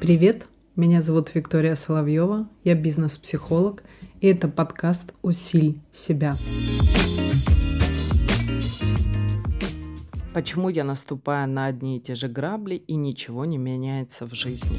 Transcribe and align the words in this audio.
Привет, 0.00 0.46
меня 0.74 1.02
зовут 1.02 1.34
Виктория 1.34 1.74
Соловьева, 1.74 2.48
я 2.64 2.74
бизнес-психолог, 2.74 3.82
и 4.20 4.28
это 4.28 4.48
подкаст 4.48 5.12
«Усиль 5.22 5.80
себя». 5.92 6.36
Почему 10.32 10.68
я 10.68 10.84
наступаю 10.84 11.48
на 11.48 11.66
одни 11.66 11.96
и 11.96 12.00
те 12.00 12.14
же 12.14 12.28
грабли 12.28 12.76
и 12.76 12.94
ничего 12.94 13.44
не 13.44 13.58
меняется 13.58 14.24
в 14.24 14.34
жизни? 14.34 14.78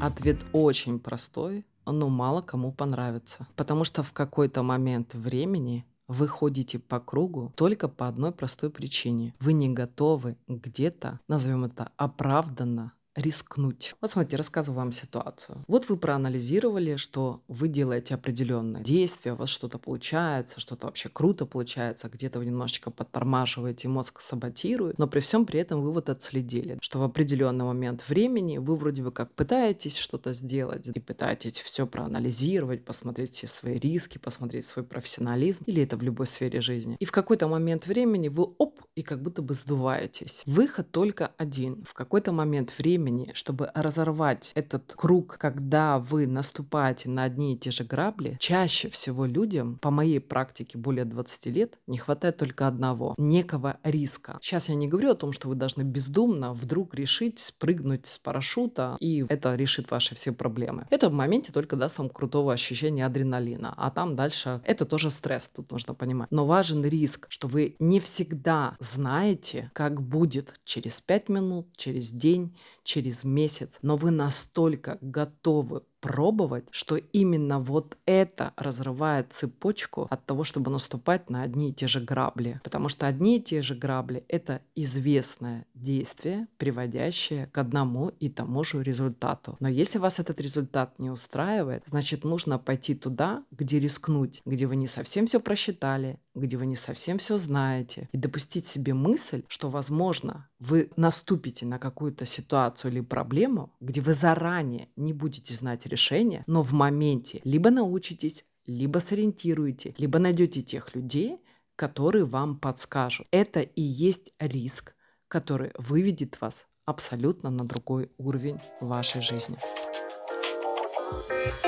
Ответ 0.00 0.38
очень 0.52 0.98
простой, 0.98 1.64
но 1.86 2.08
мало 2.08 2.42
кому 2.42 2.72
понравится. 2.72 3.46
Потому 3.56 3.84
что 3.84 4.02
в 4.02 4.12
какой-то 4.12 4.62
момент 4.62 5.14
времени 5.14 5.86
вы 6.08 6.28
ходите 6.28 6.78
по 6.78 7.00
кругу 7.00 7.52
только 7.56 7.88
по 7.88 8.08
одной 8.08 8.32
простой 8.32 8.70
причине. 8.70 9.34
Вы 9.40 9.52
не 9.52 9.68
готовы 9.68 10.36
где-то, 10.48 11.20
назовем 11.28 11.64
это 11.64 11.90
оправданно, 11.96 12.92
рискнуть. 13.14 13.94
Вот 14.00 14.10
смотрите, 14.10 14.36
рассказываю 14.36 14.78
вам 14.78 14.92
ситуацию. 14.92 15.64
Вот 15.68 15.88
вы 15.88 15.96
проанализировали, 15.96 16.96
что 16.96 17.42
вы 17.48 17.68
делаете 17.68 18.14
определенное 18.14 18.82
действие, 18.82 19.34
у 19.34 19.36
вас 19.36 19.50
что-то 19.50 19.78
получается, 19.78 20.60
что-то 20.60 20.86
вообще 20.86 21.08
круто 21.08 21.46
получается, 21.46 22.08
где-то 22.08 22.38
вы 22.38 22.46
немножечко 22.46 22.90
подтормаживаете, 22.90 23.88
мозг 23.88 24.20
саботирует, 24.20 24.98
но 24.98 25.06
при 25.06 25.20
всем 25.20 25.46
при 25.46 25.60
этом 25.60 25.82
вы 25.82 25.92
вот 25.92 26.08
отследили, 26.08 26.78
что 26.80 26.98
в 26.98 27.02
определенный 27.02 27.64
момент 27.64 28.08
времени 28.08 28.58
вы 28.58 28.76
вроде 28.76 29.02
бы 29.02 29.12
как 29.12 29.32
пытаетесь 29.34 29.98
что-то 29.98 30.32
сделать 30.32 30.88
и 30.88 31.00
пытаетесь 31.00 31.58
все 31.60 31.86
проанализировать, 31.86 32.84
посмотреть 32.84 33.34
все 33.34 33.46
свои 33.46 33.76
риски, 33.76 34.18
посмотреть 34.18 34.66
свой 34.66 34.84
профессионализм, 34.84 35.64
или 35.66 35.82
это 35.82 35.96
в 35.96 36.02
любой 36.02 36.26
сфере 36.26 36.60
жизни. 36.60 36.96
И 36.98 37.04
в 37.04 37.12
какой-то 37.12 37.48
момент 37.48 37.86
времени 37.86 38.28
вы 38.28 38.44
оп, 38.58 38.80
и 38.94 39.02
как 39.02 39.22
будто 39.22 39.42
бы 39.42 39.54
сдуваетесь. 39.54 40.42
Выход 40.46 40.90
только 40.90 41.32
один. 41.36 41.84
В 41.84 41.94
какой-то 41.94 42.32
момент 42.32 42.76
времени 42.78 43.01
времени, 43.02 43.32
чтобы 43.34 43.70
разорвать 43.74 44.52
этот 44.54 44.92
круг, 44.96 45.36
когда 45.38 45.98
вы 45.98 46.26
наступаете 46.26 47.08
на 47.08 47.24
одни 47.24 47.54
и 47.54 47.58
те 47.58 47.70
же 47.70 47.84
грабли, 47.84 48.36
чаще 48.40 48.88
всего 48.88 49.26
людям, 49.26 49.78
по 49.78 49.90
моей 49.90 50.20
практике 50.20 50.78
более 50.78 51.04
20 51.04 51.46
лет, 51.46 51.78
не 51.86 51.98
хватает 51.98 52.36
только 52.36 52.66
одного– 52.66 53.14
некого 53.18 53.78
риска. 53.82 54.38
Сейчас 54.40 54.68
я 54.68 54.74
не 54.74 54.88
говорю 54.88 55.10
о 55.10 55.14
том, 55.14 55.32
что 55.32 55.48
вы 55.48 55.54
должны 55.54 55.82
бездумно 55.82 56.52
вдруг 56.54 56.94
решить 56.94 57.38
спрыгнуть 57.38 58.06
с 58.06 58.18
парашюта, 58.18 58.96
и 59.00 59.24
это 59.28 59.54
решит 59.56 59.90
ваши 59.90 60.14
все 60.14 60.32
проблемы. 60.32 60.86
Это 60.90 61.08
в 61.08 61.12
моменте 61.12 61.52
только 61.52 61.76
даст 61.76 61.98
вам 61.98 62.08
крутого 62.08 62.52
ощущения 62.52 63.06
адреналина, 63.06 63.74
а 63.76 63.90
там 63.90 64.14
дальше 64.14 64.60
это 64.64 64.84
тоже 64.84 65.10
стресс, 65.10 65.50
тут 65.54 65.72
нужно 65.72 65.94
понимать. 65.94 66.28
Но 66.30 66.46
важен 66.46 66.84
риск, 66.84 67.26
что 67.28 67.48
вы 67.48 67.74
не 67.78 68.00
всегда 68.00 68.76
знаете, 68.78 69.70
как 69.72 70.00
будет 70.00 70.54
через 70.64 71.00
5 71.00 71.28
минут, 71.28 71.66
через 71.76 72.12
день, 72.12 72.54
через 72.84 73.24
месяц, 73.24 73.78
но 73.82 73.96
вы 73.96 74.10
настолько 74.10 74.98
готовы 75.00 75.82
пробовать, 76.02 76.66
что 76.72 76.96
именно 76.96 77.60
вот 77.60 77.96
это 78.06 78.52
разрывает 78.56 79.32
цепочку 79.32 80.08
от 80.10 80.26
того, 80.26 80.42
чтобы 80.42 80.70
наступать 80.70 81.30
на 81.30 81.42
одни 81.42 81.70
и 81.70 81.72
те 81.72 81.86
же 81.86 82.00
грабли. 82.00 82.60
Потому 82.64 82.88
что 82.88 83.06
одни 83.06 83.38
и 83.38 83.40
те 83.40 83.62
же 83.62 83.76
грабли— 83.76 84.24
это 84.28 84.60
известное 84.74 85.64
действие, 85.74 86.48
приводящее 86.58 87.46
к 87.46 87.56
одному 87.56 88.08
и 88.18 88.28
тому 88.28 88.64
же 88.64 88.82
результату. 88.82 89.56
Но 89.60 89.68
если 89.68 89.98
вас 89.98 90.18
этот 90.18 90.40
результат 90.40 90.98
не 90.98 91.08
устраивает, 91.08 91.84
значит 91.86 92.24
нужно 92.24 92.58
пойти 92.58 92.96
туда, 92.96 93.44
где 93.52 93.78
рискнуть, 93.78 94.42
где 94.44 94.66
вы 94.66 94.74
не 94.74 94.88
совсем 94.88 95.26
все 95.26 95.38
просчитали, 95.38 96.18
где 96.34 96.56
вы 96.56 96.66
не 96.66 96.76
совсем 96.76 97.18
все 97.18 97.38
знаете, 97.38 98.08
и 98.10 98.18
допустить 98.18 98.66
себе 98.66 98.92
мысль, 98.92 99.44
что, 99.46 99.70
возможно, 99.70 100.48
вы 100.58 100.90
наступите 100.96 101.66
на 101.66 101.78
какую-то 101.78 102.26
ситуацию 102.26 102.90
или 102.90 103.00
проблему, 103.00 103.72
где 103.80 104.00
вы 104.00 104.14
заранее 104.14 104.88
не 104.96 105.12
будете 105.12 105.54
знать 105.54 105.86
решение, 105.92 106.42
но 106.46 106.62
в 106.62 106.72
моменте 106.72 107.40
либо 107.44 107.70
научитесь, 107.70 108.44
либо 108.66 108.98
сориентируете, 108.98 109.94
либо 109.98 110.18
найдете 110.18 110.62
тех 110.62 110.94
людей, 110.94 111.38
которые 111.76 112.24
вам 112.24 112.58
подскажут. 112.58 113.26
Это 113.30 113.60
и 113.60 113.82
есть 113.82 114.32
риск, 114.40 114.94
который 115.28 115.70
выведет 115.78 116.40
вас 116.40 116.66
абсолютно 116.84 117.50
на 117.50 117.64
другой 117.64 118.10
уровень 118.18 118.58
вашей 118.80 119.22
жизни. 119.22 119.56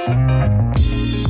thank 0.07 1.15
you 1.15 1.24